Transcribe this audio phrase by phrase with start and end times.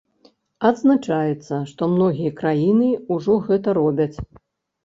[0.69, 4.15] Адзначаецца, што многія краіны ўжо гэта робяць.